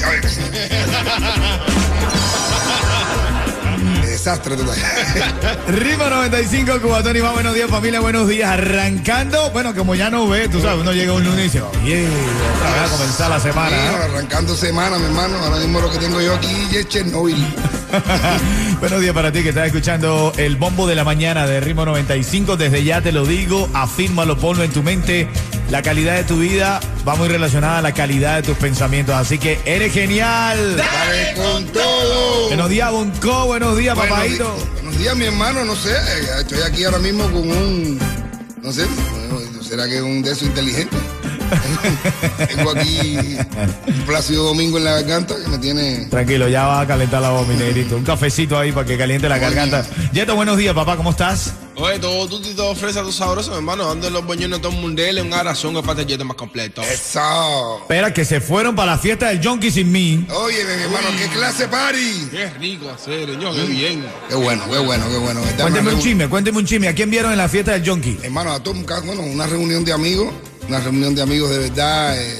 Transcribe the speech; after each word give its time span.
A 0.00 0.10
ver. 0.10 0.22
Desastre 4.06 4.56
total. 4.56 4.76
Ritmo 5.68 6.08
95, 6.08 6.80
Cubatón 6.80 7.16
y 7.16 7.22
más. 7.22 7.32
Buenos 7.32 7.54
días, 7.54 7.68
familia. 7.68 8.00
Buenos 8.00 8.28
días. 8.28 8.50
Arrancando. 8.50 9.50
Bueno, 9.50 9.74
como 9.74 9.94
ya 9.94 10.10
no 10.10 10.28
ve, 10.28 10.48
tú 10.48 10.60
sabes, 10.60 10.80
uno 10.80 10.92
llega 10.92 11.12
un 11.12 11.24
lunes 11.24 11.40
y 11.40 11.42
dice, 11.44 11.62
oye, 11.62 12.06
otra 12.56 12.72
vez 12.72 12.82
a 12.82 12.96
comenzar 12.96 13.30
la 13.30 13.40
semana. 13.40 13.76
¿eh? 13.76 13.96
arrancando 14.04 14.54
semana, 14.54 14.98
mi 14.98 15.06
hermano. 15.06 15.36
Ahora 15.38 15.56
mismo 15.56 15.80
lo 15.80 15.90
que 15.90 15.98
tengo 15.98 16.20
yo 16.20 16.34
aquí 16.34 16.68
es 16.76 16.88
Chernobyl. 16.88 17.36
Buenos 18.80 19.00
días 19.00 19.14
para 19.14 19.30
ti 19.32 19.42
que 19.42 19.50
estás 19.50 19.66
escuchando 19.66 20.32
el 20.36 20.56
bombo 20.56 20.86
de 20.86 20.94
la 20.94 21.04
mañana 21.04 21.46
de 21.46 21.60
Ritmo 21.60 21.84
95. 21.84 22.56
Desde 22.56 22.84
ya 22.84 23.00
te 23.02 23.12
lo 23.12 23.24
digo, 23.26 23.68
afírmalo, 23.74 24.36
ponlo 24.38 24.64
en 24.64 24.72
tu 24.72 24.82
mente. 24.82 25.28
La 25.70 25.82
calidad 25.82 26.16
de 26.16 26.24
tu 26.24 26.38
vida 26.38 26.80
va 27.06 27.14
muy 27.16 27.28
relacionada 27.28 27.78
a 27.78 27.82
la 27.82 27.92
calidad 27.92 28.36
de 28.36 28.42
tus 28.42 28.56
pensamientos. 28.56 29.14
Así 29.14 29.38
que 29.38 29.58
eres 29.64 29.92
genial. 29.92 30.76
Dale 30.76 31.34
con 31.34 31.64
todo. 31.66 32.48
Buenos 32.48 32.68
días, 32.70 32.90
Bonco. 32.90 33.46
Buenos 33.46 33.76
días, 33.76 33.94
Buenos 33.94 34.14
papadito. 34.16 34.54
di- 34.56 34.70
Buenos 34.82 34.98
días, 34.98 35.16
mi 35.16 35.24
hermano. 35.26 35.64
No 35.64 35.76
sé, 35.76 35.90
eh, 35.92 36.26
estoy 36.40 36.58
aquí 36.62 36.84
ahora 36.84 36.98
mismo 36.98 37.24
con 37.24 37.50
un. 37.50 37.98
No 38.62 38.72
sé, 38.72 38.84
bueno, 39.30 39.62
¿será 39.62 39.86
que 39.86 39.96
es 39.96 40.02
un 40.02 40.22
de 40.22 40.30
esos 40.32 40.42
inteligente? 40.44 40.96
Tengo 42.48 42.70
aquí 42.70 43.36
un 43.86 44.02
Plácido 44.06 44.44
Domingo 44.44 44.78
en 44.78 44.84
la 44.84 44.92
garganta 44.92 45.34
que 45.42 45.48
me 45.48 45.58
tiene. 45.58 46.06
Tranquilo, 46.06 46.48
ya 46.48 46.64
va 46.66 46.80
a 46.80 46.86
calentar 46.86 47.22
la 47.22 47.30
voz, 47.30 47.46
mi 47.46 47.54
negrito. 47.54 47.96
Un 47.96 48.04
cafecito 48.04 48.58
ahí 48.58 48.72
para 48.72 48.86
que 48.86 48.96
caliente 48.98 49.28
la 49.28 49.38
garganta. 49.38 49.84
Yeto, 50.12 50.34
buenos 50.34 50.56
días, 50.56 50.74
papá. 50.74 50.96
¿Cómo 50.96 51.10
estás? 51.10 51.54
Oye, 51.74 51.98
todo 51.98 52.28
tú 52.28 52.40
y 52.46 52.52
todo 52.54 52.74
fresa, 52.74 53.00
todo 53.00 53.12
sabroso, 53.12 53.50
mi 53.50 53.56
hermano. 53.56 53.86
Dando 53.86 54.10
los 54.10 54.26
boñones 54.26 54.60
todo 54.60 54.72
mundial, 54.72 55.18
un 55.20 55.32
arazón, 55.32 55.74
el 55.76 55.82
patallete 55.82 56.22
más 56.24 56.36
completo. 56.36 56.82
Eso. 56.82 57.78
Espera, 57.82 58.12
que 58.12 58.24
se 58.24 58.40
fueron 58.40 58.76
para 58.76 58.92
la 58.92 58.98
fiesta 58.98 59.28
del 59.28 59.42
Junkie 59.46 59.70
sin 59.70 59.90
mí. 59.90 60.26
Oye, 60.34 60.64
mi 60.64 60.82
hermano, 60.82 61.08
qué 61.18 61.28
clase 61.28 61.68
party. 61.68 62.28
Qué 62.30 62.50
rico 62.60 62.90
hacer, 62.90 63.28
señor, 63.30 63.54
qué 63.54 63.64
bien. 63.64 64.04
Qué 64.28 64.34
bueno, 64.34 64.64
qué 64.70 64.78
bueno, 64.78 65.04
qué 65.10 65.16
bueno. 65.16 65.40
Cuénteme 65.58 65.94
un 65.94 66.00
chisme, 66.00 66.28
cuénteme 66.28 66.58
un 66.58 66.66
chisme. 66.66 66.88
¿A 66.88 66.94
quién 66.94 67.10
vieron 67.10 67.32
en 67.32 67.38
la 67.38 67.48
fiesta 67.48 67.72
del 67.72 67.88
Junkie? 67.88 68.18
Hermano, 68.22 68.52
a 68.52 68.62
todo 68.62 68.74
un 68.74 68.84
ca- 68.84 69.00
bueno, 69.00 69.22
una 69.22 69.46
reunión 69.46 69.82
de 69.84 69.92
amigos, 69.92 70.28
una 70.68 70.80
reunión 70.80 71.14
de 71.14 71.22
amigos 71.22 71.50
de 71.50 71.58
verdad. 71.58 72.20
eh, 72.20 72.38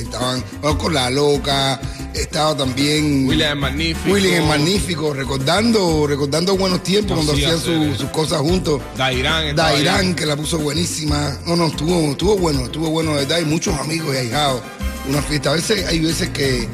estaban 0.00 0.44
bueno, 0.60 0.76
con 0.78 0.92
la 0.94 1.08
loca, 1.10 1.80
estaba 2.14 2.56
también 2.56 3.26
William 3.26 3.52
es 3.56 3.56
magnífico. 3.62 4.12
William 4.12 4.42
es 4.42 4.48
magnífico, 4.48 5.14
recordando, 5.14 6.06
recordando 6.06 6.56
buenos 6.56 6.82
tiempos 6.82 7.14
cuando 7.16 7.32
hacían 7.32 7.58
su- 7.60 7.94
sus 7.94 8.10
cosas 8.10 8.40
juntos. 8.40 8.82
Dairán. 8.96 9.54
Dairán, 9.56 10.14
que 10.14 10.26
la 10.26 10.36
puso 10.36 10.58
buenísima. 10.58 11.36
No, 11.46 11.56
no, 11.56 11.68
estuvo, 11.68 12.10
estuvo 12.10 12.36
bueno, 12.36 12.64
estuvo 12.66 12.90
bueno, 12.90 13.12
de 13.12 13.24
verdad. 13.24 13.38
Y 13.40 13.44
muchos 13.46 13.74
amigos 13.78 14.14
y 14.14 14.18
ahijados. 14.18 14.60
Una 15.08 15.22
fiesta. 15.22 15.50
A 15.50 15.54
veces 15.54 15.86
hay 15.86 16.00
veces 16.00 16.28
que 16.30 16.68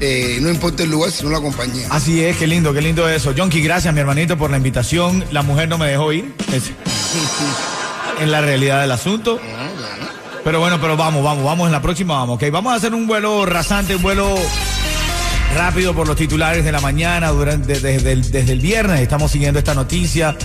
eh, 0.00 0.38
no 0.40 0.50
importa 0.50 0.82
el 0.84 0.90
lugar, 0.90 1.10
sino 1.10 1.30
la 1.30 1.40
compañía. 1.40 1.86
Así 1.90 2.22
es, 2.22 2.36
qué 2.36 2.46
lindo, 2.46 2.72
qué 2.72 2.80
lindo 2.82 3.08
eso. 3.08 3.34
Junkie, 3.36 3.60
gracias, 3.62 3.92
mi 3.94 4.00
hermanito, 4.00 4.36
por 4.38 4.50
la 4.50 4.58
invitación. 4.58 5.24
La 5.32 5.42
mujer 5.42 5.68
no 5.68 5.78
me 5.78 5.88
dejó 5.88 6.12
ir. 6.12 6.32
Es, 6.52 6.64
en 8.20 8.30
la 8.30 8.40
realidad 8.40 8.80
del 8.82 8.92
asunto. 8.92 9.40
Pero 10.44 10.60
bueno, 10.60 10.80
pero 10.80 10.96
vamos, 10.96 11.22
vamos, 11.22 11.44
vamos 11.44 11.66
en 11.66 11.72
la 11.72 11.82
próxima, 11.82 12.14
vamos, 12.14 12.36
ok. 12.36 12.50
Vamos 12.50 12.72
a 12.72 12.76
hacer 12.76 12.94
un 12.94 13.06
vuelo 13.06 13.44
rasante, 13.44 13.96
un 13.96 14.02
vuelo 14.02 14.34
rápido 15.56 15.94
por 15.94 16.06
los 16.06 16.16
titulares 16.16 16.64
de 16.64 16.72
la 16.72 16.80
mañana, 16.80 17.28
durante, 17.28 17.80
desde, 17.80 18.12
el, 18.12 18.30
desde 18.30 18.52
el 18.52 18.60
viernes 18.60 19.00
estamos 19.00 19.30
siguiendo 19.30 19.58
esta 19.58 19.74
noticia. 19.74 20.36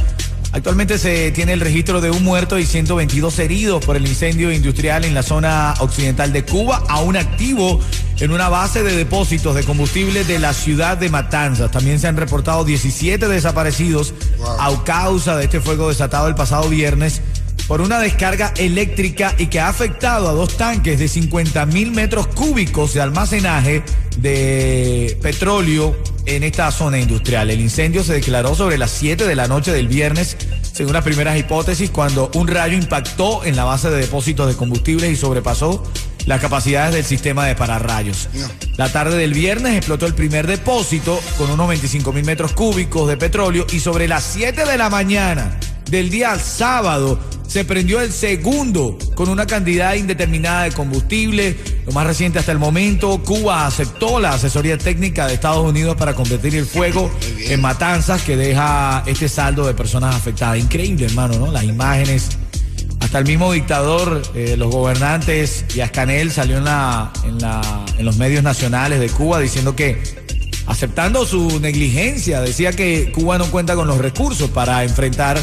Actualmente 0.51 0.99
se 0.99 1.31
tiene 1.31 1.53
el 1.53 1.61
registro 1.61 1.99
de 1.99 2.11
un 2.11 2.23
muerto 2.23 2.59
y 2.59 2.65
122 2.67 3.39
heridos 3.39 3.83
por 3.83 3.95
el 3.95 4.05
incendio 4.05 4.51
industrial 4.51 5.03
en 5.03 5.15
la 5.15 5.23
zona 5.23 5.73
occidental 5.79 6.31
de 6.31 6.45
Cuba, 6.45 6.83
aún 6.89 7.17
activo 7.17 7.79
en 8.19 8.31
una 8.31 8.49
base 8.49 8.83
de 8.83 8.95
depósitos 8.95 9.55
de 9.55 9.63
combustible 9.63 10.23
de 10.25 10.37
la 10.37 10.53
ciudad 10.53 10.95
de 10.97 11.09
Matanzas. 11.09 11.71
También 11.71 11.99
se 11.99 12.07
han 12.07 12.17
reportado 12.17 12.63
17 12.65 13.27
desaparecidos 13.27 14.13
Wow. 14.37 14.61
a 14.61 14.83
causa 14.83 15.37
de 15.37 15.45
este 15.45 15.59
fuego 15.59 15.89
desatado 15.89 16.27
el 16.27 16.35
pasado 16.35 16.69
viernes 16.69 17.21
por 17.67 17.81
una 17.81 17.99
descarga 17.99 18.53
eléctrica 18.57 19.33
y 19.37 19.47
que 19.47 19.59
ha 19.59 19.69
afectado 19.69 20.29
a 20.29 20.33
dos 20.33 20.57
tanques 20.57 20.99
de 20.99 21.07
50 21.07 21.65
mil 21.67 21.91
metros 21.91 22.27
cúbicos 22.27 22.93
de 22.93 23.01
almacenaje 23.01 23.83
de 24.17 25.17
petróleo 25.21 25.97
en 26.25 26.43
esta 26.43 26.71
zona 26.71 26.99
industrial. 26.99 27.49
El 27.49 27.61
incendio 27.61 28.03
se 28.03 28.13
declaró 28.13 28.55
sobre 28.55 28.77
las 28.77 28.91
7 28.91 29.25
de 29.25 29.35
la 29.35 29.47
noche 29.47 29.71
del 29.71 29.87
viernes, 29.87 30.37
según 30.71 30.93
las 30.93 31.03
primeras 31.03 31.37
hipótesis, 31.37 31.89
cuando 31.89 32.31
un 32.35 32.47
rayo 32.47 32.77
impactó 32.77 33.43
en 33.43 33.55
la 33.55 33.63
base 33.63 33.89
de 33.89 33.97
depósitos 33.97 34.47
de 34.47 34.55
combustibles 34.55 35.11
y 35.11 35.15
sobrepasó 35.15 35.83
las 36.25 36.39
capacidades 36.39 36.93
del 36.93 37.03
sistema 37.03 37.45
de 37.45 37.55
pararrayos. 37.55 38.29
No. 38.33 38.47
La 38.77 38.91
tarde 38.91 39.17
del 39.17 39.33
viernes 39.33 39.75
explotó 39.75 40.05
el 40.05 40.13
primer 40.13 40.47
depósito 40.47 41.19
con 41.37 41.51
unos 41.51 41.67
25 41.67 42.13
mil 42.13 42.25
metros 42.25 42.53
cúbicos 42.53 43.09
de 43.09 43.17
petróleo 43.17 43.67
y 43.71 43.79
sobre 43.81 44.07
las 44.07 44.23
7 44.23 44.65
de 44.65 44.77
la 44.77 44.89
mañana 44.89 45.59
del 45.89 46.09
día 46.09 46.39
sábado 46.39 47.19
se 47.53 47.65
prendió 47.65 48.01
el 48.01 48.11
segundo 48.11 48.97
con 49.13 49.29
una 49.29 49.45
cantidad 49.45 49.93
indeterminada 49.93 50.63
de 50.63 50.71
combustible. 50.71 51.55
Lo 51.85 51.91
más 51.91 52.07
reciente 52.07 52.39
hasta 52.39 52.51
el 52.51 52.57
momento, 52.57 53.21
Cuba 53.23 53.67
aceptó 53.67 54.19
la 54.19 54.31
asesoría 54.31 54.75
técnica 54.75 55.27
de 55.27 55.35
Estados 55.35 55.63
Unidos 55.63 55.95
para 55.95 56.15
convertir 56.15 56.55
el 56.55 56.65
fuego 56.65 57.11
en 57.37 57.61
matanzas 57.61 58.23
que 58.23 58.35
deja 58.35 59.03
este 59.05 59.29
saldo 59.29 59.67
de 59.67 59.75
personas 59.75 60.15
afectadas. 60.15 60.57
Increíble, 60.57 61.05
hermano, 61.05 61.37
¿no? 61.37 61.51
Las 61.51 61.63
imágenes. 61.65 62.29
Hasta 62.99 63.19
el 63.19 63.25
mismo 63.25 63.53
dictador, 63.53 64.23
eh, 64.33 64.55
los 64.57 64.71
gobernantes 64.71 65.65
y 65.75 65.81
Ascanel 65.81 66.31
salió 66.31 66.57
en, 66.57 66.63
la, 66.63 67.13
en, 67.23 67.37
la, 67.37 67.85
en 67.99 68.03
los 68.03 68.17
medios 68.17 68.41
nacionales 68.41 68.99
de 68.99 69.09
Cuba 69.09 69.39
diciendo 69.39 69.75
que, 69.75 70.01
aceptando 70.65 71.23
su 71.23 71.59
negligencia, 71.59 72.41
decía 72.41 72.71
que 72.71 73.11
Cuba 73.11 73.37
no 73.37 73.45
cuenta 73.51 73.75
con 73.75 73.87
los 73.87 73.99
recursos 73.99 74.49
para 74.49 74.83
enfrentar 74.83 75.37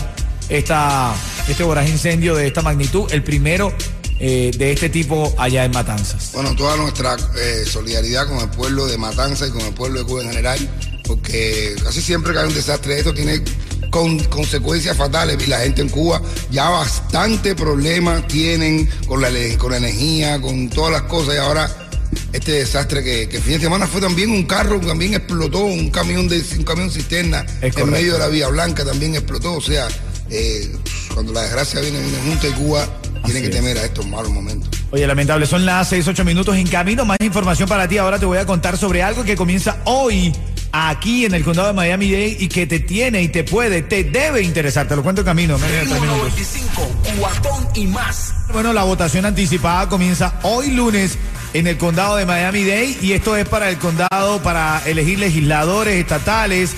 esta, 0.49 1.15
este 1.51 1.65
voraz 1.65 1.89
incendio 1.89 2.35
de 2.35 2.47
esta 2.47 2.63
magnitud, 2.63 3.11
el 3.11 3.23
primero 3.23 3.73
eh, 4.19 4.51
de 4.57 4.73
este 4.73 4.89
tipo 4.89 5.35
allá 5.39 5.65
en 5.65 5.73
Matanzas. 5.73 6.31
Bueno, 6.33 6.55
toda 6.55 6.77
nuestra 6.77 7.17
eh, 7.39 7.65
solidaridad 7.67 8.29
con 8.29 8.39
el 8.39 8.51
pueblo 8.51 8.87
de 8.87 8.99
Matanza 8.99 9.47
y 9.47 9.51
con 9.51 9.63
el 9.63 9.73
pueblo 9.73 10.01
de 10.01 10.05
Cuba 10.05 10.23
en 10.23 10.29
general, 10.29 10.59
porque 11.05 11.75
casi 11.83 12.01
siempre 12.03 12.33
que 12.33 12.39
hay 12.39 12.47
un 12.47 12.55
desastre 12.55 12.95
de 12.95 12.99
esto 13.01 13.15
tiene 13.15 13.43
con, 13.91 14.19
consecuencias 14.25 14.97
fatales 14.97 15.37
y 15.43 15.47
la 15.49 15.61
gente 15.61 15.83
en 15.83 15.89
Cuba 15.89 16.21
ya 16.51 16.69
bastante 16.69 17.55
problemas 17.55 18.27
tienen 18.29 18.89
con 19.07 19.21
la, 19.21 19.31
con 19.59 19.73
la 19.73 19.79
energía, 19.79 20.41
con 20.41 20.69
todas 20.69 20.93
las 20.93 21.03
cosas 21.03 21.35
y 21.35 21.39
ahora 21.39 21.89
este 22.33 22.53
desastre 22.53 23.03
que, 23.03 23.29
que 23.29 23.39
el 23.39 23.43
fin 23.43 23.55
de 23.55 23.61
semana 23.61 23.87
fue 23.87 24.01
también 24.01 24.31
un 24.31 24.45
carro, 24.45 24.81
también 24.81 25.15
explotó, 25.15 25.65
un 25.65 25.91
camión 25.91 26.29
de 26.29 26.45
un 26.59 26.65
camión 26.65 26.91
cisterna 26.91 27.45
en 27.63 27.91
medio 27.91 28.13
de 28.13 28.19
la 28.19 28.29
Vía 28.29 28.49
Blanca 28.49 28.85
también 28.85 29.15
explotó, 29.15 29.55
o 29.55 29.61
sea, 29.61 29.89
eh, 30.31 30.71
cuando 31.15 31.33
la 31.33 31.43
desgracia 31.43 31.81
viene, 31.81 32.01
viene 32.01 32.19
junta 32.25 32.49
y 32.49 32.53
Cuba 32.53 32.87
tiene 33.25 33.41
Así 33.41 33.41
que 33.41 33.47
es. 33.47 33.51
temer 33.51 33.79
a 33.79 33.85
estos 33.85 34.07
malos 34.07 34.31
momentos. 34.31 34.69
Oye, 34.91 35.07
lamentable, 35.07 35.47
son 35.47 35.67
las 35.67 35.89
6, 35.89 36.09
8 36.09 36.25
minutos 36.25 36.57
en 36.57 36.67
camino. 36.67 37.05
Más 37.05 37.19
información 37.21 37.69
para 37.69 37.87
ti. 37.87 37.99
Ahora 37.99 38.19
te 38.19 38.27
voy 38.27 38.39
a 38.39 38.47
contar 38.47 38.77
sobre 38.77 39.03
algo 39.03 39.25
que 39.25 39.37
comienza 39.37 39.79
hoy 39.85 40.33
aquí 40.73 41.25
en 41.25 41.35
el 41.35 41.45
condado 41.45 41.69
de 41.69 41.75
Miami-Dade 41.75 42.37
y 42.41 42.49
que 42.49 42.67
te 42.67 42.81
tiene 42.81 43.23
y 43.23 43.29
te 43.29 43.45
puede, 43.45 43.83
te 43.83 44.05
debe 44.05 44.43
interesar. 44.43 44.89
Te 44.89 44.97
lo 44.97 45.03
cuento 45.03 45.21
en 45.23 45.27
camino. 45.27 45.59
menos 45.59 45.71
de 45.71 45.77
tres 45.79 45.91
Ritmo 45.91 46.01
minutos. 46.01 46.33
95, 46.33 46.91
cuatón 47.19 47.69
y 47.75 47.87
más. 47.87 48.35
Bueno, 48.53 48.73
la 48.73 48.85
votación 48.85 49.27
anticipada 49.27 49.89
comienza 49.89 50.39
hoy 50.43 50.71
lunes 50.71 51.19
en 51.53 51.67
el 51.67 51.77
condado 51.77 52.17
de 52.17 52.27
Miami-Dade 52.27 52.99
y 53.03 53.13
esto 53.13 53.37
es 53.37 53.49
para 53.49 53.69
el 53.69 53.79
condado 53.79 54.43
para 54.43 54.83
elegir 54.87 55.19
legisladores 55.19 56.01
estatales, 56.01 56.73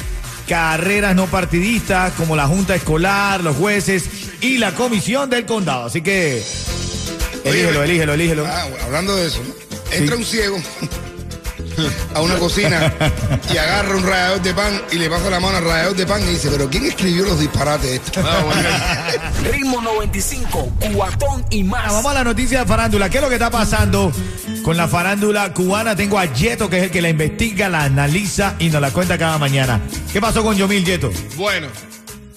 carreras 0.47 1.15
no 1.15 1.27
partidistas 1.27 2.13
como 2.15 2.37
la 2.37 2.47
junta 2.47 2.75
escolar, 2.75 3.43
los 3.43 3.57
jueces 3.57 4.05
y 4.41 4.59
la 4.59 4.75
comisión 4.75 5.31
del 5.31 5.47
condado. 5.47 5.87
Así 5.87 6.03
que 6.03 6.43
elígelo, 7.45 7.83
elígelo, 7.83 8.15
elígelo. 8.15 8.47
Ah, 8.47 8.67
hablando 8.85 9.17
de 9.17 9.27
eso, 9.27 9.43
¿no? 9.47 9.63
entra 9.93 10.17
un 10.17 10.25
ciego 10.25 10.59
a 12.15 12.21
una 12.21 12.37
cocina 12.37 12.93
y 13.53 13.57
agarra 13.57 13.97
un 13.97 14.03
rallador 14.03 14.43
de 14.43 14.55
pan 14.55 14.83
y 14.93 14.97
le 14.97 15.09
pasa 15.09 15.31
la 15.31 15.41
mano 15.41 15.59
al 15.59 15.65
rallador 15.65 15.97
de 15.97 16.07
pan 16.07 16.23
y 16.23 16.33
dice, 16.33 16.49
pero 16.51 16.69
¿quién 16.69 16.87
escribió 16.87 17.25
los 17.25 17.41
disparates 17.41 17.91
estos? 17.91 18.25
Ritmo 19.51 19.81
95, 19.81 20.73
cuatón 20.95 21.45
y 21.51 21.65
más. 21.65 21.85
Ah, 21.87 21.93
Vamos 21.93 22.11
a 22.11 22.15
la 22.15 22.25
noticia 22.25 22.61
de 22.61 22.67
farándula. 22.67 23.09
¿Qué 23.11 23.19
es 23.19 23.23
lo 23.23 23.29
que 23.29 23.35
está 23.37 23.51
pasando? 23.51 24.13
con 24.63 24.77
la 24.77 24.89
farándula 24.89 25.53
cubana. 25.53 25.97
Tengo 25.97 26.19
a 26.19 26.27
Yeto, 26.27 26.71
que 26.71 26.79
es 26.79 26.83
el 26.85 26.91
que 26.91 27.03
la 27.03 27.09
investiga, 27.09 27.69
la 27.69 27.83
analiza 27.85 28.55
y 28.59 28.69
nos 28.71 28.81
la 28.81 28.91
cuenta 28.91 29.19
cada 29.19 29.39
mañana. 29.39 29.81
¿Qué 30.13 30.21
pasó 30.21 30.43
con 30.43 30.57
Yomil 30.57 30.85
Yeto? 30.85 31.11
Bueno, 31.37 31.67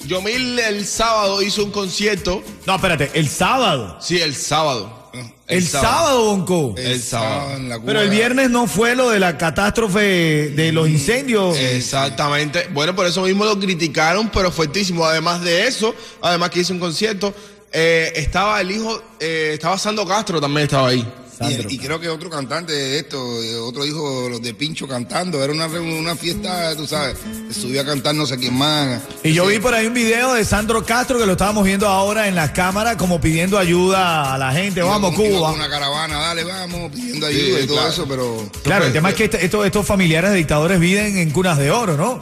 Yomil 0.05 0.57
el 0.59 0.85
sábado 0.85 1.41
hizo 1.41 1.63
un 1.63 1.71
concierto. 1.71 2.43
No, 2.65 2.75
espérate, 2.75 3.11
el 3.13 3.29
sábado. 3.29 3.97
Sí, 4.01 4.19
el 4.19 4.35
sábado. 4.35 5.04
El, 5.47 5.65
sábado, 5.65 6.25
Bonco. 6.25 6.75
El 6.77 7.01
sábado. 7.01 7.55
en 7.55 7.69
la 7.69 7.75
Cuba. 7.75 7.87
Pero 7.87 8.01
el 8.01 8.09
viernes 8.09 8.49
no 8.49 8.67
fue 8.67 8.95
lo 8.95 9.09
de 9.09 9.19
la 9.19 9.37
catástrofe 9.37 10.49
de 10.49 10.71
los 10.71 10.89
incendios. 10.89 11.57
Exactamente. 11.57 12.67
Bueno, 12.73 12.95
por 12.95 13.05
eso 13.05 13.21
mismo 13.21 13.45
lo 13.45 13.59
criticaron, 13.59 14.29
pero 14.29 14.51
fuertísimo. 14.51 15.05
Además 15.05 15.41
de 15.41 15.67
eso, 15.67 15.93
además 16.21 16.49
que 16.49 16.61
hizo 16.61 16.73
un 16.73 16.79
concierto, 16.79 17.33
eh, 17.71 18.13
estaba 18.15 18.61
el 18.61 18.71
hijo, 18.71 19.01
eh, 19.19 19.51
estaba 19.53 19.77
Sando 19.77 20.07
Castro 20.07 20.39
también 20.39 20.63
estaba 20.63 20.89
ahí. 20.89 21.05
Sandro. 21.37 21.69
Y, 21.69 21.75
y 21.75 21.77
creo 21.77 21.99
que 21.99 22.09
otro 22.09 22.29
cantante 22.29 22.73
de 22.73 22.99
esto, 22.99 23.17
eh, 23.43 23.55
otro 23.57 23.85
hijo 23.85 24.29
los 24.29 24.41
de 24.41 24.53
Pincho 24.53 24.87
cantando, 24.87 25.43
era 25.43 25.51
una, 25.53 25.67
reunión, 25.67 25.99
una 25.99 26.15
fiesta, 26.15 26.75
tú 26.75 26.87
sabes, 26.87 27.17
subió 27.51 27.81
a 27.81 27.85
cantar 27.85 28.15
no 28.15 28.25
sé 28.25 28.37
quién 28.37 28.53
más. 28.53 29.01
Y 29.23 29.33
yo 29.33 29.45
vi 29.47 29.59
por 29.59 29.73
ahí 29.73 29.87
un 29.87 29.93
video 29.93 30.33
de 30.33 30.45
Sandro 30.45 30.85
Castro 30.85 31.17
que 31.19 31.25
lo 31.25 31.33
estábamos 31.33 31.63
viendo 31.65 31.87
ahora 31.87 32.27
en 32.27 32.35
las 32.35 32.51
cámaras 32.51 32.95
como 32.95 33.19
pidiendo 33.19 33.57
ayuda 33.57 34.33
a 34.33 34.37
la 34.37 34.51
gente. 34.53 34.81
Vamos, 34.81 35.15
Cuba. 35.15 35.51
una 35.51 35.69
caravana, 35.69 36.17
dale, 36.19 36.43
vamos, 36.43 36.91
pidiendo 36.91 37.25
ayuda 37.27 37.57
Sí, 37.59 37.63
y 37.63 37.67
todo 37.67 37.77
claro. 37.77 37.89
eso, 37.91 38.05
pero... 38.07 38.49
Claro, 38.63 38.85
el 38.85 38.93
tema 38.93 39.09
es 39.09 39.15
que 39.15 39.25
este- 39.25 39.43
estos, 39.45 39.65
estos 39.65 39.85
familiares 39.85 40.31
de 40.31 40.37
dictadores 40.37 40.79
viven 40.79 41.17
en 41.17 41.31
cunas 41.31 41.57
de 41.57 41.71
oro, 41.71 41.95
¿no? 41.97 42.19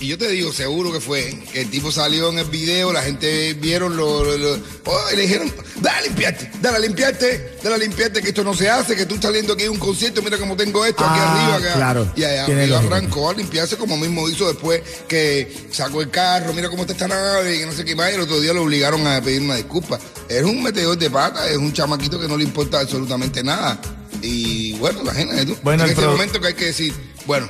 Y 0.00 0.06
yo 0.06 0.16
te 0.18 0.28
digo, 0.28 0.52
seguro 0.52 0.92
que 0.92 1.00
fue, 1.00 1.36
que 1.52 1.62
el 1.62 1.70
tipo 1.70 1.90
salió 1.90 2.30
en 2.30 2.38
el 2.38 2.44
video, 2.46 2.92
la 2.92 3.02
gente 3.02 3.54
vieron 3.54 3.96
lo, 3.96 4.22
lo- 4.24 4.38
lo- 4.38 4.62
oh, 4.86 5.00
y 5.12 5.16
le 5.16 5.22
dijeron, 5.22 5.52
dale 5.80 5.98
a 5.98 6.02
limpiarte, 6.02 6.50
dale 6.62 6.76
a 6.76 6.80
limpiarte, 6.80 7.56
dale 7.62 7.74
a 7.74 7.78
limpiarte, 7.78 8.22
que 8.22 8.28
esto 8.38 8.48
no 8.48 8.56
se 8.56 8.70
hace, 8.70 8.94
que 8.94 9.04
tú 9.04 9.16
estás 9.16 9.30
saliendo 9.30 9.54
aquí 9.54 9.64
de 9.64 9.68
un 9.68 9.78
concierto, 9.78 10.22
mira 10.22 10.38
cómo 10.38 10.54
tengo 10.56 10.84
esto 10.84 11.04
aquí 11.04 11.18
Ah, 11.20 11.54
arriba. 11.56 11.72
claro. 11.74 12.12
Y 12.14 12.22
allá 12.22 12.46
arrancó 12.78 13.30
a 13.30 13.34
limpiarse 13.34 13.76
como 13.76 13.96
mismo 13.96 14.28
hizo 14.28 14.46
después 14.46 14.80
que 15.08 15.66
sacó 15.72 16.02
el 16.02 16.10
carro, 16.10 16.52
mira 16.54 16.68
cómo 16.70 16.82
está 16.82 16.92
esta 16.92 17.08
nave, 17.08 17.56
y 17.56 17.58
que 17.58 17.66
no 17.66 17.72
sé 17.72 17.84
qué 17.84 17.96
más, 17.96 18.12
y 18.12 18.14
el 18.14 18.20
otro 18.20 18.40
día 18.40 18.52
lo 18.52 18.62
obligaron 18.62 19.04
a 19.08 19.20
pedir 19.20 19.42
una 19.42 19.56
disculpa. 19.56 19.98
Es 20.28 20.44
un 20.44 20.62
metedor 20.62 20.96
de 20.96 21.10
pata, 21.10 21.48
es 21.50 21.56
un 21.56 21.72
chamaquito 21.72 22.20
que 22.20 22.28
no 22.28 22.36
le 22.36 22.44
importa 22.44 22.78
absolutamente 22.78 23.42
nada. 23.42 23.80
Y 24.22 24.74
bueno, 24.74 25.02
la 25.02 25.14
gente, 25.14 25.44
tú, 25.44 25.56
Bueno, 25.64 25.82
en 25.82 25.90
este 25.90 26.02
pro- 26.02 26.12
momento 26.12 26.40
que 26.40 26.46
hay 26.46 26.54
que 26.54 26.66
decir, 26.66 26.94
bueno, 27.26 27.48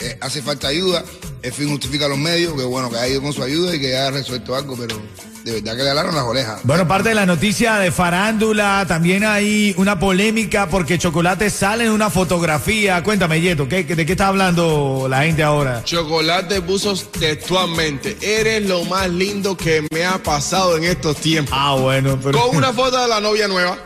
eh, 0.00 0.18
hace 0.20 0.42
falta 0.42 0.66
ayuda, 0.68 1.04
el 1.42 1.52
fin 1.52 1.68
justifica 1.70 2.08
los 2.08 2.18
medios, 2.18 2.54
que 2.56 2.64
bueno, 2.64 2.90
que 2.90 2.96
ha 2.98 3.06
ido 3.08 3.22
con 3.22 3.32
su 3.32 3.44
ayuda 3.44 3.74
y 3.76 3.80
que 3.80 3.96
haya 3.96 4.10
resuelto 4.10 4.56
algo, 4.56 4.76
pero 4.76 5.00
de 5.46 5.52
verdad 5.52 5.76
que 5.76 5.84
le 5.84 5.90
alaron 5.90 6.12
las 6.12 6.24
orejas. 6.24 6.60
Bueno, 6.64 6.88
parte 6.88 7.10
de 7.10 7.14
la 7.14 7.24
noticia 7.24 7.76
de 7.76 7.92
farándula, 7.92 8.84
también 8.88 9.22
hay 9.22 9.72
una 9.78 9.96
polémica 9.96 10.68
porque 10.68 10.98
Chocolate 10.98 11.50
sale 11.50 11.84
en 11.84 11.92
una 11.92 12.10
fotografía. 12.10 13.00
Cuéntame, 13.04 13.40
Yeto, 13.40 13.68
¿qué, 13.68 13.84
¿de 13.84 14.04
qué 14.04 14.12
está 14.12 14.26
hablando 14.26 15.06
la 15.08 15.22
gente 15.22 15.44
ahora? 15.44 15.84
Chocolate 15.84 16.62
puso 16.62 16.96
textualmente, 16.96 18.16
eres 18.20 18.68
lo 18.68 18.84
más 18.86 19.08
lindo 19.08 19.56
que 19.56 19.86
me 19.92 20.04
ha 20.04 20.20
pasado 20.20 20.76
en 20.78 20.82
estos 20.82 21.18
tiempos. 21.18 21.56
Ah, 21.56 21.76
bueno, 21.76 22.18
pero... 22.20 22.40
Con 22.40 22.56
una 22.56 22.72
foto 22.72 23.00
de 23.00 23.06
la 23.06 23.20
novia 23.20 23.46
nueva. 23.46 23.78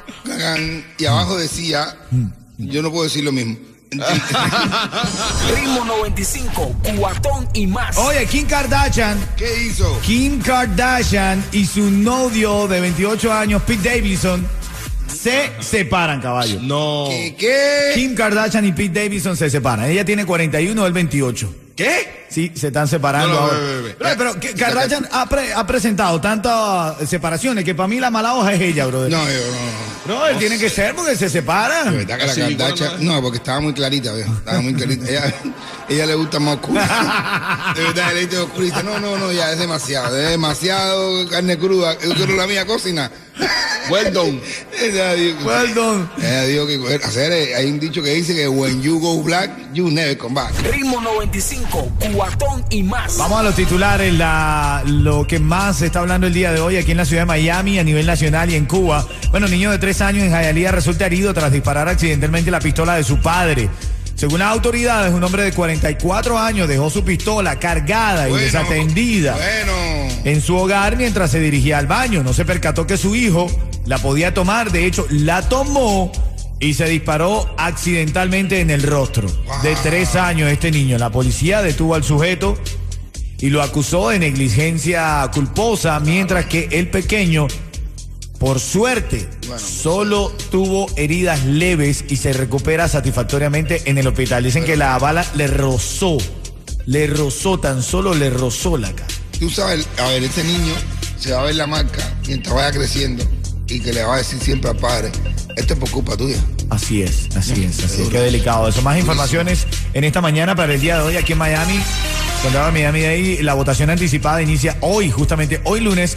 Y 0.97 1.05
abajo 1.05 1.37
decía, 1.37 1.95
yo 2.57 2.81
no 2.81 2.91
puedo 2.91 3.05
decir 3.05 3.23
lo 3.23 3.33
mismo. 3.33 3.59
Ritmo 5.55 5.85
95, 5.85 6.77
cuatón 6.97 7.49
y 7.55 7.67
más. 7.67 7.97
Oye, 7.99 8.25
Kim 8.27 8.47
Kardashian, 8.47 9.19
¿Qué 9.37 9.65
hizo? 9.65 10.01
Kim 10.01 10.41
Kardashian 10.41 11.45
y 11.53 11.67
su 11.67 11.91
novio 11.91 12.69
de 12.69 12.81
28 12.81 13.33
años, 13.33 13.63
Pete 13.63 13.89
Davidson, 13.89 14.47
se 15.09 15.51
separan, 15.61 16.21
caballo. 16.21 16.61
No. 16.63 17.07
¿Qué? 17.11 17.35
qué? 17.37 17.91
Kim 17.95 18.15
Kardashian 18.15 18.65
y 18.65 18.73
Pete 18.73 19.03
Davidson 19.03 19.37
se 19.37 19.51
separan. 19.51 19.91
Ella 19.91 20.05
tiene 20.05 20.25
41, 20.25 20.87
él 20.87 20.93
28. 20.93 21.55
¿Qué? 21.75 22.20
Sí, 22.31 22.53
se 22.55 22.69
están 22.69 22.87
separando 22.87 23.29
No, 23.35 23.35
no, 23.35 23.41
ahora. 23.47 23.59
ve. 23.59 23.97
Pero, 23.99 24.15
pero 24.17 24.41
que 24.41 24.55
Kardashian 24.55 25.09
ha, 25.11 25.27
pre- 25.29 25.53
ha 25.53 25.67
presentado 25.67 26.21
tantas 26.21 27.09
separaciones 27.09 27.65
que 27.65 27.75
para 27.75 27.89
mí 27.89 27.99
la 27.99 28.11
mala 28.11 28.35
hoja 28.35 28.55
es 28.55 28.61
ella, 28.61 28.87
brother. 28.87 29.11
No, 29.11 29.19
yo 29.25 29.41
no. 30.07 30.15
No, 30.15 30.27
él 30.27 30.39
tiene 30.39 30.59
que 30.59 30.71
ser 30.71 30.95
porque 30.95 31.15
se 31.17 31.25
De 31.27 31.31
separan. 31.31 31.95
verdad 31.97 32.19
que 32.19 32.27
la 32.27 32.49
Kardashian- 32.49 32.99
No, 33.01 33.21
porque 33.21 33.39
estaba 33.39 33.61
muy 33.61 33.73
clarita, 33.75 34.13
viejo. 34.13 34.33
Estaba 34.33 34.61
muy 34.61 34.75
clarita. 34.75 35.09
Ella, 35.09 35.35
ella 35.89 36.07
le 36.07 36.15
gusta 36.15 36.39
más 36.39 36.55
oscura. 36.57 37.73
De 37.77 37.83
verdad, 37.83 38.13
le 38.15 38.27
dice 38.27 38.83
no, 38.85 38.99
no, 39.01 39.19
no, 39.19 39.33
ya 39.33 39.53
es 39.53 39.59
demasiado. 39.59 40.17
Es 40.17 40.31
demasiado 40.31 41.29
carne 41.29 41.59
cruda. 41.59 41.97
Yo 42.01 42.15
quiero 42.15 42.35
la 42.37 42.47
mía 42.47 42.65
cocina. 42.67 43.11
Well 43.91 44.13
done. 44.13 44.41
Ella 44.81 45.15
dijo, 45.15 45.45
Well 45.49 45.75
done. 45.75 46.07
ella 46.19 46.45
dijo 46.45 46.67
que 46.67 46.95
hacer, 47.05 47.33
eh, 47.33 47.57
hay 47.57 47.67
un 47.71 47.81
dicho 47.81 48.01
que 48.03 48.11
dice 48.11 48.37
que 48.37 48.47
when 48.47 48.81
you 48.83 49.01
go 49.01 49.21
black, 49.23 49.51
you 49.73 49.91
never 49.91 50.17
come 50.17 50.35
back. 50.35 50.53
Ritmo 50.71 51.01
95, 51.01 51.91
cuatón 52.21 52.63
y 52.69 52.83
más. 52.83 53.17
Vamos 53.17 53.41
a 53.41 53.43
los 53.43 53.55
titulares, 53.55 54.13
la, 54.13 54.83
lo 54.85 55.27
que 55.27 55.39
más 55.39 55.79
se 55.79 55.87
está 55.87 56.01
hablando 56.01 56.27
el 56.27 56.35
día 56.35 56.53
de 56.53 56.61
hoy 56.61 56.77
aquí 56.77 56.91
en 56.91 56.99
la 56.99 57.07
ciudad 57.07 57.23
de 57.23 57.27
Miami, 57.27 57.79
a 57.79 57.85
nivel 57.85 58.05
nacional 58.05 58.51
y 58.51 58.57
en 58.57 58.67
Cuba. 58.67 59.07
Bueno, 59.31 59.49
niño 59.49 59.71
de 59.71 59.79
tres 59.79 60.03
años 60.03 60.25
en 60.25 60.31
Hialeah 60.31 60.71
resulta 60.71 61.07
herido 61.07 61.33
tras 61.33 61.51
disparar 61.51 61.89
accidentalmente 61.89 62.51
la 62.51 62.61
pistola 62.61 62.97
de 62.97 63.05
su 63.05 63.21
padre. 63.21 63.71
Según 64.17 64.41
las 64.41 64.53
autoridades, 64.53 65.15
un 65.15 65.25
hombre 65.25 65.45
de 65.45 65.53
44 65.53 66.39
años 66.39 66.69
dejó 66.69 66.91
su 66.91 67.03
pistola 67.05 67.59
cargada 67.59 68.29
y 68.29 68.33
Bueno, 68.33 68.45
desatendida 68.45 69.33
Bueno. 69.33 70.13
en 70.25 70.43
su 70.43 70.57
hogar 70.57 70.99
mientras 70.99 71.31
se 71.31 71.41
dirigía 71.41 71.79
al 71.79 71.87
baño. 71.87 72.23
No 72.23 72.35
se 72.35 72.45
percató 72.45 72.87
que 72.87 72.99
su 72.99 73.15
hijo 73.17 73.47
la 73.87 73.97
podía 73.97 74.35
tomar, 74.35 74.73
de 74.73 74.85
hecho 74.85 75.07
la 75.09 75.41
tomó 75.49 76.13
y 76.61 76.75
se 76.75 76.85
disparó 76.85 77.53
accidentalmente 77.57 78.61
en 78.61 78.71
el 78.71 78.83
rostro. 78.83 79.29
De 79.63 79.75
tres 79.83 80.15
años 80.15 80.51
este 80.51 80.71
niño. 80.71 80.99
La 80.99 81.11
policía 81.11 81.63
detuvo 81.63 81.95
al 81.95 82.05
sujeto 82.05 82.59
y 83.39 83.49
lo 83.49 83.63
acusó 83.63 84.11
de 84.11 84.19
negligencia 84.19 85.29
culposa, 85.33 85.99
mientras 86.01 86.45
que 86.45 86.69
el 86.73 86.91
pequeño, 86.91 87.49
por 88.39 88.61
suerte, 88.61 89.29
solo 89.57 90.31
tuvo 90.51 90.87
heridas 90.97 91.45
leves 91.47 92.05
y 92.09 92.17
se 92.17 92.35
recupera 92.35 92.87
satisfactoriamente 92.89 93.83
en 93.87 93.97
el 93.97 94.07
hospital. 94.07 94.45
Dicen 94.45 94.65
que 94.65 94.77
la 94.77 94.99
bala 94.99 95.25
le 95.35 95.47
rozó, 95.47 96.19
le 96.85 97.07
rozó, 97.07 97.59
tan 97.59 97.83
solo 97.83 98.15
le 98.15 98.29
rozó 98.29 98.77
la 98.77 98.93
cara. 98.93 99.09
Tú 99.39 99.49
sabes, 99.49 99.89
a 99.97 100.09
ver, 100.09 100.23
este 100.23 100.45
niño 100.45 100.75
se 101.19 101.33
va 101.33 101.41
a 101.41 101.45
ver 101.45 101.55
la 101.55 101.67
marca 101.67 102.15
mientras 102.27 102.55
vaya 102.55 102.73
creciendo 102.73 103.25
y 103.67 103.81
que 103.81 103.93
le 103.93 104.03
va 104.03 104.17
a 104.17 104.19
decir 104.19 104.39
siempre 104.39 104.71
al 104.71 104.77
padre, 104.77 105.11
esto 105.61 105.75
es 105.75 105.81
por 105.81 105.91
culpa 105.91 106.17
tuya. 106.17 106.37
Así 106.71 107.03
es, 107.03 107.29
así 107.37 107.65
es, 107.65 107.85
así 107.85 108.03
es. 108.03 108.09
Qué 108.09 108.19
delicado. 108.19 108.69
Eso, 108.69 108.83
más 108.83 108.99
informaciones 108.99 109.67
en 109.95 110.05
esta 110.05 110.21
mañana 110.21 110.57
para 110.57 110.75
el 110.75 110.81
día 110.81 110.97
de 110.97 111.03
hoy 111.03 111.17
aquí 111.17 111.33
en 111.33 111.39
Miami. 111.39 111.81
Condado 112.43 112.67
de 112.67 112.73
Miami 112.73 113.01
Dade, 113.03 113.43
la 113.43 113.55
votación 113.55 113.91
anticipada 113.91 114.43
inicia 114.43 114.77
hoy, 114.81 115.11
justamente 115.11 115.61
hoy 115.65 115.81
lunes, 115.81 116.17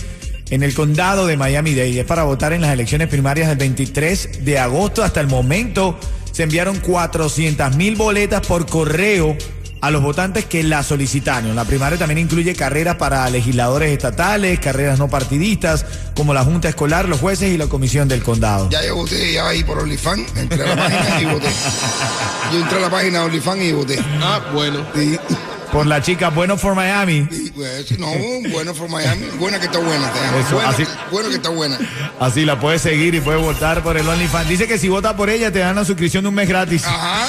en 0.50 0.64
el 0.64 0.74
condado 0.74 1.28
de 1.28 1.38
Miami 1.38 1.76
Dade. 1.76 2.00
Es 2.00 2.06
para 2.06 2.24
votar 2.24 2.54
en 2.54 2.62
las 2.62 2.72
elecciones 2.72 3.10
primarias 3.10 3.50
del 3.50 3.58
23 3.58 4.46
de 4.46 4.60
agosto. 4.60 5.04
Hasta 5.04 5.20
el 5.20 5.28
momento 5.28 6.00
se 6.32 6.44
enviaron 6.44 6.80
400 6.80 7.76
mil 7.76 7.96
boletas 7.96 8.46
por 8.48 8.66
correo 8.66 9.38
a 9.84 9.92
los 9.92 10.02
votantes 10.02 10.46
que 10.46 10.64
la 10.64 10.82
solicitaron. 10.82 11.54
La 11.58 11.66
primaria 11.66 11.98
también 12.00 12.18
incluye 12.20 12.56
carreras 12.56 12.96
para 12.96 13.30
legisladores 13.30 13.92
estatales, 13.92 14.58
carreras 14.62 14.98
no 14.98 15.10
partidistas, 15.10 15.86
como 16.16 16.34
la 16.34 16.42
Junta 16.46 16.70
Escolar, 16.70 17.10
los 17.10 17.20
jueces 17.20 17.52
y 17.54 17.58
la 17.58 17.68
Comisión 17.68 18.08
del 18.08 18.24
Condado. 18.24 18.70
Ya 18.70 18.82
yo 18.86 18.96
voté, 18.96 19.34
ya 19.34 19.46
ahí 19.50 19.62
por 19.66 19.80
OnlyFans, 19.80 20.38
entré 20.38 20.64
a 20.64 20.74
la 20.74 20.76
página 20.88 21.22
y 21.22 21.26
voté. 21.26 21.48
Yo 22.54 22.60
entré 22.60 22.78
a 22.78 22.82
la 22.82 22.90
página 22.90 23.20
de 23.20 23.26
OnlyFans 23.26 23.62
y 23.62 23.72
voté. 23.74 24.00
Ah, 24.22 24.40
bueno. 24.54 24.80
Y, 24.96 25.20
Por 25.74 25.86
la 25.86 26.02
chica 26.02 26.30
Bueno 26.30 26.56
for 26.58 26.76
Miami. 26.76 27.28
pues, 27.54 28.00
no, 28.00 28.08
bueno 28.52 28.74
for 28.74 28.88
Miami, 28.90 29.26
buena 29.38 29.60
que 29.60 29.66
está 29.66 29.80
buena. 29.80 30.10
Eso, 30.40 30.56
bueno, 30.56 30.70
así- 30.70 30.86
que- 30.86 30.92
bueno 31.12 31.28
que 31.28 31.36
está 31.36 31.50
buena. 31.50 31.78
Así 32.22 32.46
la 32.46 32.58
puedes 32.58 32.82
seguir 32.82 33.16
y 33.16 33.20
puedes 33.20 33.42
votar 33.42 33.84
por 33.84 33.98
el 33.98 34.08
OnlyFans. 34.08 34.48
Dice 34.48 34.66
que 34.66 34.78
si 34.78 34.88
vota 34.88 35.18
por 35.18 35.30
ella 35.30 35.52
te 35.52 35.60
dan 35.60 35.76
la 35.76 35.84
suscripción 35.84 36.24
de 36.24 36.30
un 36.30 36.36
mes 36.36 36.48
gratis. 36.48 36.86
Ajá. 36.86 37.28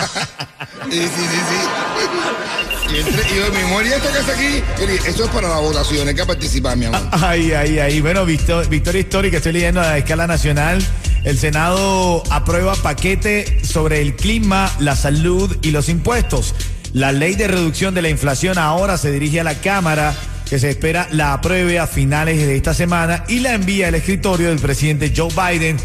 Sí, 0.88 0.98
sí, 0.98 1.08
sí, 1.08 1.40
sí. 1.50 2.94
Y, 2.94 2.98
entré, 2.98 3.22
y 3.30 3.50
mi 3.52 3.62
amor, 3.62 3.86
¿y 3.86 3.88
esto 3.92 4.08
que 4.12 4.18
hace 4.18 4.32
aquí? 4.32 4.62
Eso 5.08 5.24
es 5.24 5.30
para 5.30 5.48
la 5.48 5.58
votación, 5.58 6.08
hay 6.08 6.14
que 6.14 6.24
participar, 6.24 6.76
mi 6.76 6.86
amor. 6.86 7.00
Ay, 7.12 7.52
ay, 7.52 7.78
ay. 7.78 8.00
Bueno, 8.00 8.24
victo- 8.24 8.62
victoria 8.68 9.00
histórica, 9.00 9.36
estoy 9.36 9.52
leyendo 9.52 9.80
a 9.80 9.96
escala 9.98 10.26
nacional. 10.26 10.84
El 11.24 11.38
Senado 11.38 12.22
aprueba 12.30 12.74
paquete 12.76 13.62
sobre 13.64 14.00
el 14.00 14.16
clima, 14.16 14.72
la 14.80 14.96
salud 14.96 15.56
y 15.62 15.70
los 15.70 15.88
impuestos. 15.88 16.54
La 16.92 17.12
ley 17.12 17.34
de 17.36 17.46
reducción 17.46 17.94
de 17.94 18.02
la 18.02 18.08
inflación 18.08 18.58
ahora 18.58 18.96
se 18.98 19.12
dirige 19.12 19.38
a 19.40 19.44
la 19.44 19.54
Cámara, 19.60 20.14
que 20.48 20.58
se 20.58 20.70
espera 20.70 21.06
la 21.12 21.34
apruebe 21.34 21.78
a 21.78 21.86
finales 21.86 22.38
de 22.38 22.56
esta 22.56 22.74
semana 22.74 23.24
y 23.28 23.38
la 23.40 23.52
envía 23.52 23.88
al 23.88 23.94
escritorio 23.94 24.48
del 24.48 24.58
presidente 24.58 25.12
Joe 25.16 25.28
Biden 25.32 25.76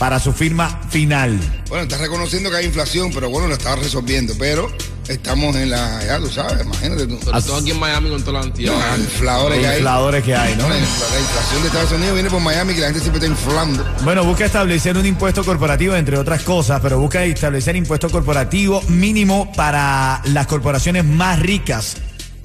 para 0.00 0.18
su 0.18 0.32
firma 0.32 0.80
final. 0.88 1.38
Bueno, 1.68 1.82
está 1.84 1.98
reconociendo 1.98 2.50
que 2.50 2.56
hay 2.56 2.64
inflación, 2.64 3.10
pero 3.12 3.28
bueno, 3.28 3.48
lo 3.48 3.52
está 3.54 3.76
resolviendo. 3.76 4.32
Pero 4.38 4.72
estamos 5.08 5.54
en 5.56 5.68
la, 5.68 6.02
ya 6.06 6.18
tú 6.18 6.28
sabes, 6.30 6.64
imagínate 6.64 7.06
tú. 7.06 7.18
Sobre 7.22 7.42
todo 7.42 7.56
aquí 7.56 7.70
en 7.72 7.78
Miami 7.78 8.08
con 8.08 8.22
toda 8.22 8.32
la 8.32 8.38
Los 8.38 8.46
entidad. 8.46 8.96
infladores 8.98 9.58
que 9.58 9.66
hay. 9.66 9.76
infladores 9.76 10.24
que 10.24 10.34
hay, 10.34 10.56
¿no? 10.56 10.68
La 10.70 10.78
inflación 10.78 11.60
de 11.60 11.66
Estados 11.68 11.92
Unidos 11.92 12.14
viene 12.14 12.30
por 12.30 12.40
Miami 12.40 12.72
que 12.72 12.80
la 12.80 12.86
gente 12.86 13.00
siempre 13.00 13.18
está 13.26 13.30
inflando. 13.30 13.86
Bueno, 14.02 14.24
busca 14.24 14.46
establecer 14.46 14.96
un 14.96 15.04
impuesto 15.04 15.44
corporativo, 15.44 15.94
entre 15.94 16.16
otras 16.16 16.42
cosas, 16.44 16.80
pero 16.80 16.98
busca 16.98 17.22
establecer 17.24 17.76
impuesto 17.76 18.08
corporativo 18.08 18.80
mínimo 18.88 19.52
para 19.52 20.22
las 20.24 20.46
corporaciones 20.46 21.04
más 21.04 21.40
ricas, 21.40 21.98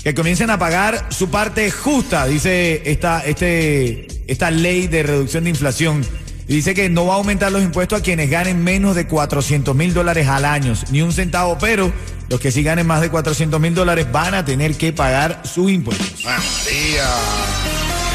que 0.04 0.14
comiencen 0.14 0.50
a 0.50 0.60
pagar 0.60 1.08
su 1.10 1.30
parte 1.30 1.72
justa, 1.72 2.26
dice 2.26 2.82
esta, 2.84 3.22
este, 3.26 4.08
esta 4.28 4.52
ley 4.52 4.88
de 4.88 5.04
reducción 5.04 5.46
de 5.46 5.52
inflación. 5.52 6.06
Y 6.48 6.56
dice 6.56 6.74
que 6.74 6.90
no 6.90 7.06
va 7.08 7.16
a 7.16 7.18
aumentar 7.18 7.52
los 7.52 7.64
impuestos 7.64 8.00
a 8.00 8.04
quienes 8.04 8.30
ganen 8.30 8.64
menos 8.64 8.96
de 8.96 9.08
400 9.08 9.76
mil 9.76 9.94
dólares 9.94 10.28
al 10.28 10.46
año, 10.46 10.74
ni 10.92 11.02
un 11.02 11.12
centavo, 11.12 11.58
pero 11.60 11.92
los 12.30 12.40
que 12.40 12.52
sí 12.52 12.62
ganen 12.62 12.86
más 12.86 13.02
de 13.02 13.10
400 13.10 13.60
mil 13.60 13.74
dólares 13.74 14.12
van 14.12 14.36
a 14.36 14.46
tener 14.46 14.76
que 14.76 14.94
pagar 14.94 15.42
sus 15.44 15.72
impuestos. 15.72 16.24
¡Ah, 16.26 16.40
María! 16.64 17.04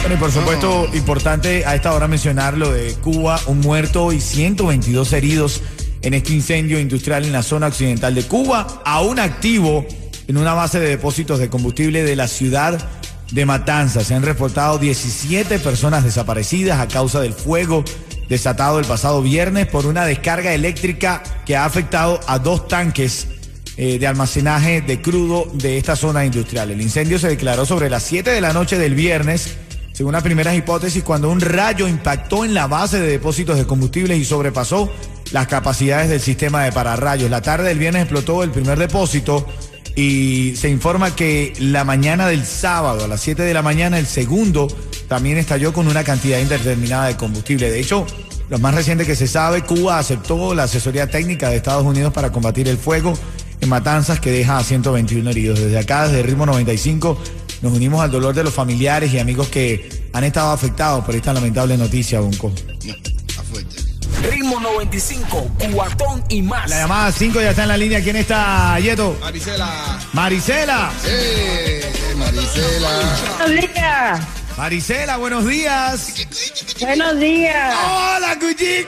Bueno, 0.01 0.15
y 0.15 0.19
por 0.19 0.33
supuesto, 0.33 0.89
importante 0.95 1.67
a 1.67 1.75
esta 1.75 1.93
hora 1.93 2.09
mencionar 2.09 2.57
lo 2.57 2.73
de 2.73 2.95
Cuba, 2.95 3.41
un 3.47 3.61
muerto 3.61 4.13
y 4.13 4.21
122 4.21 5.13
heridos 5.13 5.63
en 6.03 6.15
este 6.15 6.33
incendio 6.33 6.81
industrial 6.81 7.25
en 7.25 7.33
la 7.33 7.43
zona 7.43 7.67
occidental 7.67 8.15
de 8.15 8.23
Cuba, 8.23 8.81
aún 8.87 9.19
activo 9.19 9.87
en 10.27 10.37
una 10.37 10.55
base 10.55 10.81
de 10.81 10.89
depósitos 10.89 11.39
de 11.39 11.51
combustible 11.51 12.03
de 12.03 12.17
la 12.17 12.29
ciudad 12.29 12.89
de 13.33 13.47
Matanzas. 13.47 14.07
Se 14.07 14.15
han 14.15 14.23
reportado 14.23 14.79
17 14.79 15.59
personas 15.59 16.05
desaparecidas 16.05 16.81
a 16.81 16.89
causa 16.89 17.21
del 17.21 17.35
fuego 17.35 17.85
desatado 18.31 18.79
el 18.79 18.87
pasado 18.87 19.21
viernes 19.21 19.67
por 19.67 19.87
una 19.87 20.07
descarga 20.07 20.55
eléctrica 20.55 21.23
que 21.45 21.57
ha 21.57 21.65
afectado 21.65 22.21
a 22.29 22.39
dos 22.39 22.69
tanques 22.69 23.27
eh, 23.77 23.99
de 23.99 24.07
almacenaje 24.07 24.83
de 24.83 25.03
crudo 25.03 25.51
de 25.53 25.77
esta 25.77 25.97
zona 25.97 26.25
industrial. 26.25 26.71
El 26.71 26.81
incendio 26.81 27.19
se 27.19 27.27
declaró 27.27 27.67
sobre 27.67 27.91
las 27.91 28.05
7 28.05 28.31
de 28.31 28.41
la 28.41 28.53
noche 28.53 28.79
del 28.79 28.95
viernes, 28.95 29.57
según 29.93 30.13
las 30.13 30.23
primeras 30.23 30.57
hipótesis, 30.57 31.03
cuando 31.03 31.29
un 31.29 31.41
rayo 31.41 31.89
impactó 31.89 32.45
en 32.45 32.55
la 32.55 32.69
base 32.69 33.01
de 33.01 33.09
depósitos 33.09 33.59
de 33.59 33.67
combustibles 33.67 34.17
y 34.17 34.25
sobrepasó 34.25 34.93
las 35.33 35.49
capacidades 35.49 36.09
del 36.09 36.21
sistema 36.21 36.63
de 36.63 36.71
pararrayos. 36.71 37.29
La 37.31 37.43
tarde 37.43 37.69
del 37.69 37.81
viernes 37.81 38.03
explotó 38.03 38.45
el 38.45 38.53
primer 38.53 38.79
depósito 38.79 39.45
y 39.97 40.55
se 40.55 40.69
informa 40.69 41.17
que 41.17 41.53
la 41.59 41.83
mañana 41.83 42.29
del 42.29 42.47
sábado, 42.47 43.05
a 43.05 43.09
las 43.09 43.21
7 43.23 43.43
de 43.43 43.55
la 43.55 43.63
mañana, 43.63 43.99
el 43.99 44.07
segundo 44.07 44.69
también 45.11 45.39
estalló 45.39 45.73
con 45.73 45.89
una 45.89 46.05
cantidad 46.05 46.39
indeterminada 46.39 47.09
de 47.09 47.17
combustible. 47.17 47.69
De 47.69 47.81
hecho, 47.81 48.07
lo 48.49 48.61
más 48.61 48.77
reciente 48.77 49.05
que 49.05 49.17
se 49.17 49.27
sabe, 49.27 49.63
Cuba 49.63 49.99
aceptó 49.99 50.55
la 50.55 50.63
asesoría 50.63 51.11
técnica 51.11 51.51
de 51.51 51.57
Estados 51.57 51.83
Unidos 51.85 52.13
para 52.13 52.31
combatir 52.31 52.69
el 52.69 52.79
fuego 52.79 53.15
en 53.61 53.69
Matanzas 53.69 54.21
que 54.21 54.31
deja 54.31 54.59
a 54.59 54.63
121 54.63 55.29
heridos. 55.31 55.59
Desde 55.59 55.77
acá, 55.81 56.07
desde 56.07 56.23
Ritmo 56.23 56.47
95, 56.47 57.19
nos 57.61 57.73
unimos 57.73 58.01
al 58.01 58.13
dolor 58.13 58.37
de 58.37 58.45
los 58.45 58.55
familiares 58.55 59.13
y 59.13 59.19
amigos 59.19 59.49
que 59.49 60.09
han 60.13 60.23
estado 60.23 60.53
afectados 60.53 61.05
por 61.05 61.17
esta 61.17 61.33
lamentable 61.33 61.77
noticia, 61.77 62.21
fuerte. 62.23 63.83
Ritmo 64.31 64.61
95, 64.61 65.51
cuatón 65.75 66.23
y 66.29 66.41
más. 66.43 66.71
La 66.71 66.83
llamada 66.83 67.11
5 67.11 67.41
ya 67.41 67.51
está 67.51 67.63
en 67.63 67.69
la 67.69 67.77
línea. 67.77 68.01
¿Quién 68.01 68.15
está, 68.15 68.79
Yeto? 68.79 69.17
Maricela. 69.21 69.99
Marisela. 70.13 70.93
¡Eh! 71.05 71.83
Marisela. 72.17 73.01
Marisela, 74.61 75.17
buenos 75.17 75.47
días. 75.47 76.13
Buenos 76.81 77.19
días. 77.19 77.75
Hola, 77.83 78.39
Cuchi. 78.39 78.87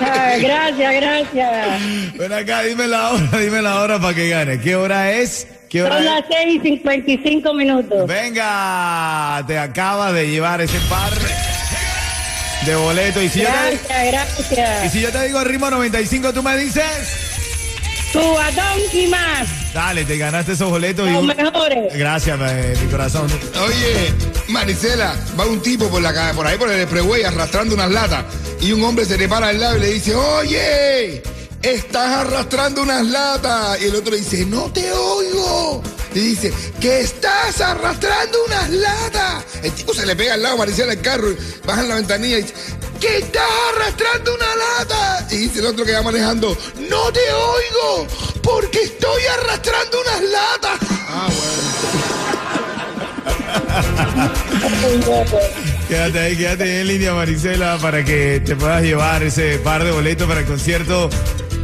Ah, 0.00 0.32
gracias, 0.36 0.94
gracias. 0.94 2.14
Ven 2.18 2.32
acá, 2.32 2.62
dime 2.62 2.88
la 2.88 3.10
hora, 3.10 3.38
dime 3.38 3.62
la 3.62 3.80
hora 3.80 4.00
para 4.00 4.14
que 4.14 4.28
gane. 4.30 4.58
¿Qué 4.60 4.74
hora 4.74 5.12
es? 5.12 5.46
¿Qué 5.68 5.84
hora 5.84 5.98
Son 5.98 6.04
es? 6.04 6.10
las 6.12 6.24
6 6.28 6.56
y 6.56 6.60
55 6.70 7.54
minutos. 7.54 8.08
Venga, 8.08 9.44
te 9.46 9.56
acabas 9.56 10.12
de 10.12 10.28
llevar 10.28 10.60
ese 10.60 10.80
par 10.88 11.12
de 12.66 12.74
boletos. 12.74 13.22
Y 13.22 13.28
si, 13.28 13.40
yo 13.42 13.46
te, 13.46 13.52
Gracias, 13.52 14.42
y 14.42 14.54
gracias. 14.56 14.92
si 14.92 15.00
yo 15.00 15.12
te 15.12 15.24
digo 15.28 15.44
ritmo 15.44 15.70
95, 15.70 16.32
tú 16.32 16.42
me 16.42 16.56
dices, 16.56 17.29
Cubatón 18.12 18.80
y 18.92 19.06
más. 19.06 19.48
dale, 19.72 20.04
te 20.04 20.16
ganaste 20.18 20.52
esos 20.52 20.68
boletos. 20.70 21.08
y 21.08 21.12
Los 21.12 21.24
mejores. 21.24 21.94
Gracias, 21.96 22.38
me- 22.38 22.74
mi 22.76 22.90
corazón. 22.90 23.28
Oye, 23.64 24.12
Marisela, 24.48 25.14
va 25.38 25.46
un 25.46 25.60
tipo 25.62 25.88
por 25.88 26.02
la 26.02 26.32
por 26.32 26.46
ahí 26.46 26.58
por 26.58 26.70
el 26.70 26.80
expressway 26.80 27.22
arrastrando 27.22 27.74
unas 27.74 27.90
latas 27.90 28.24
y 28.60 28.72
un 28.72 28.82
hombre 28.84 29.04
se 29.04 29.16
le 29.16 29.28
para 29.28 29.48
al 29.48 29.60
lado 29.60 29.76
y 29.76 29.80
le 29.80 29.86
dice, 29.92 30.14
oye, 30.14 31.22
estás 31.62 32.26
arrastrando 32.26 32.82
unas 32.82 33.06
latas. 33.06 33.80
Y 33.80 33.84
el 33.86 33.94
otro 33.94 34.14
dice, 34.16 34.44
no 34.44 34.70
te 34.72 34.90
oigo. 34.92 35.82
Y 36.12 36.18
dice, 36.20 36.52
que 36.80 37.00
estás 37.02 37.60
arrastrando 37.60 38.38
unas 38.46 38.68
latas. 38.70 39.44
El 39.62 39.70
tipo 39.72 39.94
se 39.94 40.04
le 40.04 40.16
pega 40.16 40.34
al 40.34 40.42
lado 40.42 40.56
a 40.56 40.58
Marisela 40.58 40.92
el 40.94 41.00
carro, 41.00 41.28
baja 41.64 41.82
en 41.82 41.88
la 41.88 41.94
ventanilla 41.94 42.38
y 42.38 42.42
dice, 42.42 42.54
que 43.00 43.18
estás 43.18 43.50
arrastrando 43.74 44.34
una 44.34 44.56
lata. 44.56 45.26
Y 45.30 45.36
dice 45.36 45.60
el 45.60 45.66
otro 45.66 45.84
que 45.84 45.92
va 45.92 46.02
manejando, 46.02 46.56
no 46.88 47.12
te 47.12 47.32
oigo, 47.32 48.06
porque 48.42 48.82
estoy 48.82 49.22
arrastrando 49.38 50.00
unas 50.00 50.22
latas. 50.30 50.78
Ah, 51.08 51.28
Quédate 55.88 56.18
ahí, 56.20 56.36
quédate 56.36 56.62
ahí 56.62 56.80
en 56.80 56.86
línea, 56.86 57.14
Marisela, 57.14 57.78
para 57.78 58.04
que 58.04 58.40
te 58.44 58.54
puedas 58.54 58.82
llevar 58.82 59.22
ese 59.22 59.58
par 59.58 59.82
de 59.82 59.90
boletos 59.90 60.28
para 60.28 60.40
el 60.40 60.46
concierto 60.46 61.10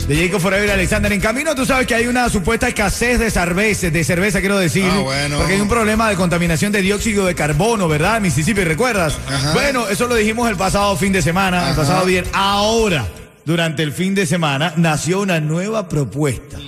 de 0.07 0.17
Jacob 0.17 0.41
Forever 0.41 0.71
Alexander. 0.71 1.13
En 1.13 1.21
camino, 1.21 1.55
tú 1.55 1.67
sabes 1.67 1.87
que 1.87 1.95
hay 1.95 2.07
una 2.07 2.29
supuesta 2.29 2.69
escasez 2.69 3.19
de 3.19 3.31
cerveza, 3.31 3.91
de 3.91 4.05
cerveza, 4.05 4.41
quiero 4.41 4.59
decir. 4.59 4.89
Ah, 4.91 4.99
bueno. 4.99 5.39
Porque 5.39 5.55
hay 5.55 5.61
un 5.61 5.69
problema 5.69 6.09
de 6.09 6.17
contaminación 6.17 6.73
de 6.73 6.83
dióxido 6.83 7.27
de 7.27 7.35
carbono, 7.35 7.89
¿verdad? 7.89 8.21
Mississippi, 8.21 8.63
¿recuerdas? 8.65 9.19
Ajá. 9.29 9.53
Bueno, 9.53 9.89
eso 9.89 10.07
lo 10.07 10.15
dijimos 10.15 10.49
el 10.49 10.57
pasado 10.57 10.97
fin 10.97 11.13
de 11.13 11.23
semana, 11.23 11.71
el 11.71 11.77
pasado 11.77 12.07
viernes. 12.07 12.33
Ahora, 12.35 13.07
durante 13.45 13.83
el 13.83 13.93
fin 13.93 14.15
de 14.15 14.27
semana, 14.27 14.75
nació 14.77 15.21
una 15.21 15.41
nueva 15.41 15.89
propuesta 15.89 16.59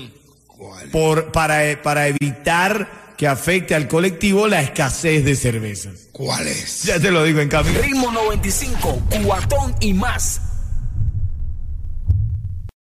¿Cuál? 0.47 0.89
por, 0.91 1.33
para, 1.33 1.81
para 1.83 2.09
evitar 2.09 3.15
que 3.17 3.27
afecte 3.27 3.75
al 3.75 3.89
colectivo 3.89 4.47
la 4.47 4.63
escasez 4.63 5.25
de 5.25 5.35
cervezas. 5.35 6.09
¿Cuál 6.13 6.47
es? 6.47 6.85
Ya 6.85 7.01
te 7.01 7.11
lo 7.11 7.25
digo 7.25 7.41
en 7.41 7.49
camino. 7.49 7.81
Ritmo 7.81 8.13
95, 8.13 9.03
cuatón 9.25 9.75
y 9.81 9.93
más. 9.93 10.41